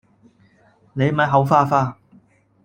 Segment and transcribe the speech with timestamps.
[0.93, 1.95] 你咪口花花